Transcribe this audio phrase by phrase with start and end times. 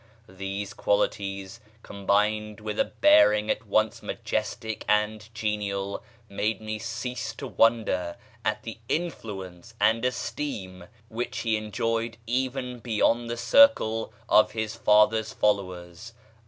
[0.29, 7.45] These qualities, combined with a bearing at once majestic and genial, made me cease to
[7.45, 14.73] wonder at the influence and esteem which he enjoyed even beyond the circle of his
[14.75, 16.13] father's followers.